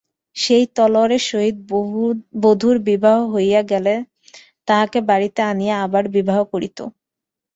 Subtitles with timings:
[0.35, 1.57] সেই তলোয়ারের সহিত
[2.43, 3.93] বধূর বিবাহ হইয়া গেলে
[4.67, 6.77] তাহাকে বাড়িতে আনিয়া আবার বিবাহ করিত।